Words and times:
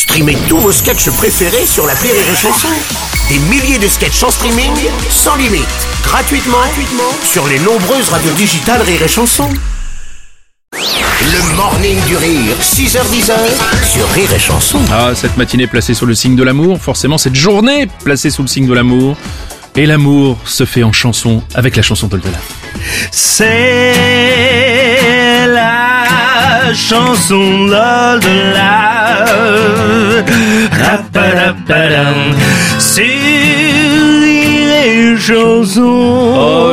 Streamez 0.00 0.38
tous 0.48 0.56
vos 0.56 0.72
sketchs 0.72 1.10
préférés 1.10 1.66
sur 1.66 1.86
la 1.86 1.92
Rire 1.92 2.14
et 2.14 2.34
Chanson. 2.34 2.68
Des 3.28 3.38
milliers 3.50 3.78
de 3.78 3.86
sketchs 3.86 4.22
en 4.22 4.30
streaming, 4.30 4.72
sans 5.10 5.36
limite, 5.36 5.68
gratuitement, 6.02 6.56
gratuitement 6.56 7.12
sur 7.22 7.46
les 7.46 7.58
nombreuses 7.58 8.08
radios 8.08 8.32
digitales 8.32 8.80
Rire 8.80 9.02
et 9.02 9.08
Chanson. 9.08 9.46
Le 10.72 11.54
morning 11.54 12.02
du 12.06 12.16
rire, 12.16 12.56
6h10 12.62 13.30
sur 13.92 14.08
Rire 14.12 14.32
et 14.34 14.38
Chanson. 14.38 14.80
Ah, 14.90 15.10
cette 15.14 15.36
matinée 15.36 15.66
placée 15.66 15.92
sous 15.92 16.06
le 16.06 16.14
signe 16.14 16.34
de 16.34 16.44
l'amour, 16.44 16.78
forcément 16.80 17.18
cette 17.18 17.36
journée 17.36 17.86
placée 18.02 18.30
sous 18.30 18.40
le 18.40 18.48
signe 18.48 18.66
de 18.66 18.72
l'amour. 18.72 19.18
Et 19.76 19.84
l'amour 19.84 20.38
se 20.46 20.64
fait 20.64 20.82
en 20.82 20.94
chanson 20.94 21.42
avec 21.54 21.76
la 21.76 21.82
chanson 21.82 22.06
d'Oldelaf. 22.06 22.40
C'est 23.12 24.99
la 26.70 26.76
chanson 26.76 27.66
d'Oldelaf. 27.66 29.30
Rapadappadam. 30.80 32.20
Sur 32.78 33.04
les 34.22 35.16
chansons. 35.18 36.34
Oh 36.36 36.69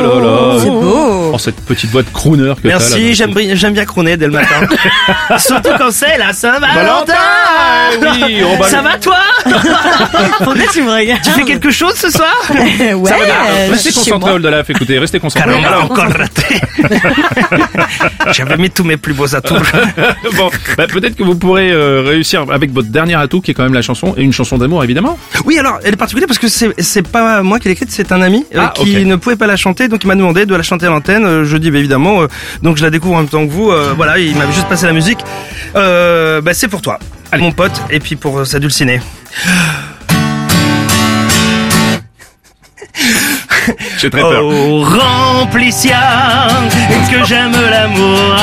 Oh, 1.32 1.38
cette 1.38 1.60
petite 1.60 1.90
voix 1.90 2.02
de 2.02 2.08
crooner 2.10 2.52
que. 2.62 2.68
Merci, 2.68 3.14
j'aime 3.14 3.32
bien, 3.32 3.84
crooner 3.84 4.16
dès 4.16 4.26
le 4.26 4.32
matin. 4.32 4.66
Surtout 5.38 5.70
quand 5.78 5.90
c'est 5.90 6.16
la 6.18 6.32
Saint-Valentin. 6.32 7.12
oui, 8.00 8.42
on 8.44 8.56
va- 8.56 8.68
Ça 8.68 8.82
va 8.82 8.96
toi 8.98 9.16
Pourquoi 10.38 10.62
tu 10.72 10.82
me 10.82 10.90
regardes 10.92 11.22
Tu 11.22 11.30
fais 11.30 11.44
quelque 11.44 11.70
chose 11.70 11.94
ce 11.94 12.10
soir 12.10 12.32
Ouais, 12.50 13.12
euh, 13.12 13.68
Restez 13.70 13.92
concentrés, 13.92 14.18
moi. 14.18 14.32
Oldelaf, 14.34 14.70
écoutez, 14.70 14.98
restez 14.98 15.20
concentrés. 15.20 15.62
Alors, 15.64 15.84
encore 15.84 16.06
raté. 16.08 16.60
J'avais 18.32 18.56
mis 18.56 18.70
tous 18.70 18.84
mes 18.84 18.96
plus 18.96 19.14
beaux 19.14 19.34
atouts. 19.34 19.54
bon, 20.36 20.50
bah, 20.76 20.86
peut-être 20.86 21.16
que 21.16 21.22
vous 21.22 21.36
pourrez 21.36 21.70
euh, 21.70 22.02
réussir 22.06 22.44
avec 22.50 22.72
votre 22.72 22.88
dernier 22.88 23.14
atout 23.14 23.40
qui 23.40 23.50
est 23.50 23.54
quand 23.54 23.62
même 23.64 23.74
la 23.74 23.82
chanson, 23.82 24.14
et 24.16 24.22
une 24.22 24.32
chanson 24.32 24.58
d'amour 24.58 24.82
évidemment. 24.84 25.18
Oui, 25.44 25.58
alors 25.58 25.78
elle 25.84 25.94
est 25.94 25.96
particulière 25.96 26.28
parce 26.28 26.38
que 26.38 26.48
c'est 26.48 27.06
pas 27.08 27.42
moi 27.42 27.58
qui 27.58 27.66
l'ai 27.68 27.72
écrite, 27.72 27.90
c'est 27.90 28.12
un 28.12 28.22
ami 28.22 28.44
euh, 28.54 28.58
Ah, 28.60 28.72
qui 28.74 29.04
ne 29.04 29.16
pouvait 29.16 29.36
pas 29.36 29.46
la 29.46 29.56
chanter, 29.56 29.88
donc 29.88 30.04
il 30.04 30.06
m'a 30.06 30.14
demandé 30.14 30.46
de 30.46 30.54
la 30.54 30.62
chanter 30.62 30.86
à 30.86 30.90
l'antenne. 30.90 31.17
Euh, 31.24 31.44
Je 31.44 31.56
dis 31.56 31.70
bah, 31.70 31.78
évidemment, 31.78 32.22
euh, 32.22 32.26
donc 32.62 32.76
je 32.76 32.82
la 32.82 32.90
découvre 32.90 33.14
en 33.14 33.18
même 33.18 33.28
temps 33.28 33.46
que 33.46 33.50
vous. 33.52 33.70
euh, 33.70 33.92
voilà, 33.96 34.18
il 34.18 34.36
m'avait 34.36 34.52
juste 34.52 34.68
passé 34.68 34.86
la 34.86 34.92
musique. 34.92 35.18
Bah, 35.74 36.52
c'est 36.54 36.68
pour 36.68 36.82
toi, 36.82 36.98
mon 37.38 37.52
pote, 37.52 37.80
et 37.90 38.00
puis 38.00 38.16
pour 38.16 38.46
sa 38.46 38.58
dulcinée. 38.58 39.00
J'ai 43.98 44.10
très 44.10 44.20
peur. 44.22 44.42
Oh, 44.44 44.82
remplicia, 44.84 46.48
que 47.10 47.24
j'aime 47.26 47.52
l'amour 47.52 48.36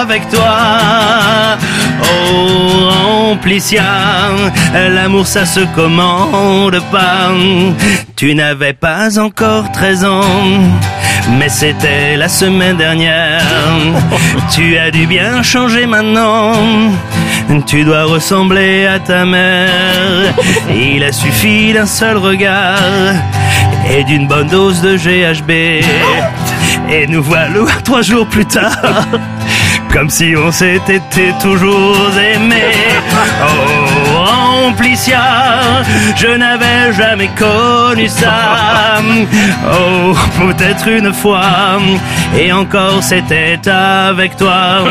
avec 0.00 0.28
toi? 0.30 1.56
Oh, 2.02 2.88
remplicia, 2.90 3.82
l'amour 4.74 5.26
ça 5.26 5.44
se 5.46 5.60
commande 5.74 6.80
pas. 6.92 7.30
Tu 8.16 8.34
n'avais 8.34 8.72
pas 8.72 9.18
encore 9.18 9.70
13 9.72 10.04
ans, 10.04 10.22
mais 11.38 11.48
c'était 11.48 12.16
la 12.16 12.28
semaine 12.28 12.76
dernière. 12.76 13.42
Tu 14.54 14.78
as 14.78 14.90
dû 14.90 15.06
bien 15.06 15.42
changer 15.42 15.86
maintenant. 15.86 16.52
Tu 17.66 17.84
dois 17.84 18.04
ressembler 18.04 18.86
à 18.86 18.98
ta 18.98 19.24
mère. 19.24 20.34
Il 20.74 21.04
a 21.04 21.12
suffi 21.12 21.72
d'un 21.72 21.86
seul 21.86 22.16
regard 22.16 23.14
et 23.90 24.04
d'une 24.04 24.26
bonne 24.26 24.48
dose 24.48 24.80
de 24.80 24.96
GHB. 24.96 25.50
Et 26.90 27.06
nous 27.06 27.22
voilà 27.22 27.60
trois 27.84 28.02
jours 28.02 28.26
plus 28.26 28.46
tard, 28.46 29.06
comme 29.92 30.08
si 30.08 30.34
on 30.36 30.50
s'était 30.50 31.02
toujours 31.40 32.10
aimé. 32.18 32.62
Oh, 33.42 33.77
Je 36.16 36.36
n'avais 36.36 36.92
jamais 36.92 37.28
connu 37.28 38.08
ça. 38.08 38.98
Oh, 39.70 40.14
peut-être 40.38 40.88
une 40.88 41.12
fois, 41.12 41.78
et 42.36 42.52
encore 42.52 43.02
c'était 43.02 43.58
avec 43.68 44.36
toi. 44.36 44.84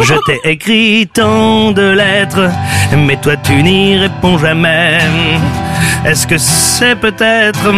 Je 0.00 0.14
t'ai 0.26 0.40
écrit 0.50 1.08
tant 1.12 1.72
de 1.72 1.82
lettres, 1.82 2.50
mais 2.96 3.16
toi 3.16 3.34
tu 3.36 3.62
n'y 3.62 3.98
réponds 3.98 4.38
jamais. 4.38 4.98
Est-ce 6.04 6.26
que 6.26 6.38
c'est 6.38 6.96
peut-être 6.96 7.72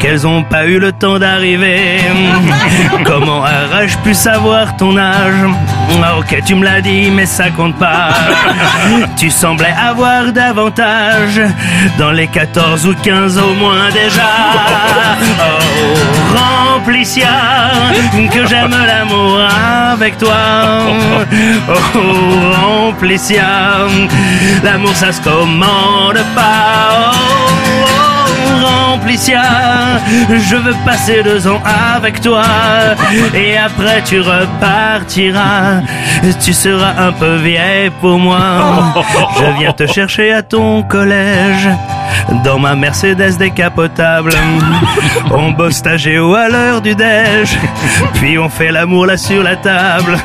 qu'elles 0.00 0.26
ont 0.26 0.42
pas 0.42 0.64
eu 0.66 0.78
le 0.78 0.92
temps 0.92 1.18
d'arriver 1.18 2.00
Comment 3.04 3.40
aurais-je 3.40 3.96
pu 3.98 4.14
savoir 4.14 4.76
ton 4.76 4.96
âge? 4.96 5.34
Ah, 6.02 6.16
Ok, 6.18 6.36
tu 6.44 6.54
me 6.54 6.64
l'as 6.64 6.80
dit, 6.80 7.10
mais 7.10 7.26
ça 7.26 7.50
compte 7.50 7.76
pas. 7.76 8.08
Tu 9.16 9.30
semblais 9.30 9.74
avoir 9.78 10.32
davantage 10.32 11.40
dans 11.98 12.10
les 12.10 12.26
14 12.26 12.86
ou 12.86 12.94
15 12.94 13.38
au 13.38 13.54
moins 13.54 13.90
déjà. 13.90 14.22
Oh, 16.32 16.74
remplicia, 16.76 17.28
que 18.32 18.46
j'aime 18.46 18.74
l'amour 18.86 19.38
avec 19.92 20.16
toi. 20.18 20.36
Oh, 21.68 22.86
remplicia, 22.86 23.86
l'amour 24.62 24.94
ça 24.94 25.12
se 25.12 25.20
commande 25.20 26.18
pas. 26.34 27.12
Oh, 27.12 27.84
oh, 27.84 28.09
je 30.28 30.56
veux 30.56 30.74
passer 30.84 31.22
deux 31.22 31.46
ans 31.46 31.60
avec 31.94 32.20
toi. 32.20 32.42
Et 33.34 33.56
après 33.56 34.02
tu 34.02 34.20
repartiras. 34.20 35.82
Tu 36.40 36.52
seras 36.52 36.94
un 36.98 37.12
peu 37.12 37.36
vieille 37.36 37.90
pour 38.00 38.18
moi. 38.18 38.94
Je 39.38 39.58
viens 39.58 39.72
te 39.72 39.86
chercher 39.86 40.32
à 40.32 40.42
ton 40.42 40.82
collège. 40.82 41.68
Dans 42.44 42.58
ma 42.58 42.74
Mercedes 42.74 43.36
décapotable, 43.38 44.32
on 45.30 45.50
bosse 45.50 45.82
ta 45.82 45.96
géo 45.96 46.34
à 46.34 46.48
l'heure 46.48 46.80
du 46.80 46.94
déj, 46.94 47.58
puis 48.14 48.38
on 48.38 48.48
fait 48.48 48.70
l'amour 48.70 49.06
là 49.06 49.16
sur 49.16 49.42
la 49.42 49.56
table. 49.56 50.16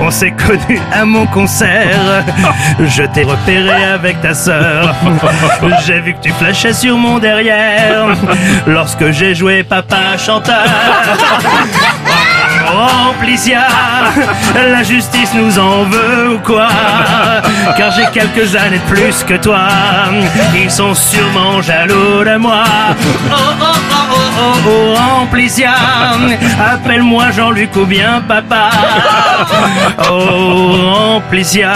On 0.00 0.10
s'est 0.10 0.32
connus 0.32 0.80
à 0.92 1.04
mon 1.04 1.26
concert, 1.26 2.24
je 2.80 3.02
t'ai 3.02 3.24
repéré 3.24 3.84
avec 3.84 4.20
ta 4.20 4.34
sœur. 4.34 4.94
J'ai 5.84 6.00
vu 6.00 6.14
que 6.14 6.20
tu 6.20 6.30
flashais 6.32 6.72
sur 6.72 6.96
mon 6.96 7.18
derrière, 7.18 8.06
lorsque 8.66 9.10
j'ai 9.10 9.34
joué 9.34 9.62
papa 9.62 10.16
chanteur. 10.16 10.64
Remplicia, 12.66 13.66
la 14.54 14.82
justice 14.82 15.32
nous 15.34 15.58
en 15.58 15.84
veut 15.84 16.34
ou 16.34 16.38
quoi? 16.38 16.68
Car 17.74 17.90
j'ai 17.92 18.06
quelques 18.12 18.54
années 18.54 18.78
de 18.78 18.94
plus 18.94 19.24
que 19.24 19.34
toi, 19.34 19.68
ils 20.54 20.70
sont 20.70 20.94
sûrement 20.94 21.60
jaloux 21.62 22.24
de 22.24 22.36
moi. 22.36 22.64
Oh 23.30 23.34
oh 23.34 23.54
oh 23.60 23.74
oh 24.12 24.16
oh 24.38 24.68
oh, 24.68 24.94
Remplicia, 24.96 25.72
appelle-moi 26.72 27.30
Jean-Luc 27.32 27.74
ou 27.76 27.84
bien 27.84 28.22
papa. 28.26 28.70
Oh 30.10 30.76
Remplicia, 30.92 31.72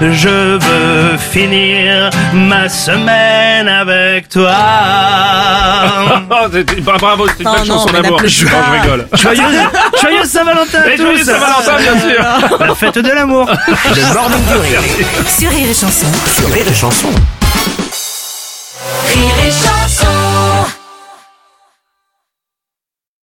je 0.00 0.58
veux 0.58 1.16
finir 1.18 2.10
ma 2.32 2.68
semaine 2.68 3.68
avec 3.68 4.28
toi. 4.28 4.54
Oh, 6.32 6.46
bravo, 7.00 7.26
c'est 7.28 7.40
une 7.40 7.44
Non, 7.44 7.52
belle 7.54 7.66
chanson 7.66 7.92
d'amour. 7.92 8.20
Non, 8.22 8.28
je 8.28 8.46
rigole. 8.46 9.06
Joyeux, 9.12 9.42
joyeux 10.00 10.24
Saint-Valentin 10.24 10.78
à 10.80 10.96
tous 10.96 11.24
Saint-Valentin, 11.24 11.76
bien 11.78 11.98
sûr. 11.98 12.66
La 12.66 12.74
fête 12.74 12.98
de 12.98 13.10
l'amour 13.10 13.50
Le 13.68 14.14
morning 14.14 14.44
du 14.46 14.56
rire 14.56 14.80
sur 15.38 15.50
Rire 15.50 15.70
et 15.70 15.74
Chanson. 15.74 16.06
Sur 16.36 16.50
Rire 16.52 16.66
et 16.68 16.74
Chanson. 16.74 17.08
Rire 19.08 19.34
et 19.46 19.50
Chanson. 19.50 19.79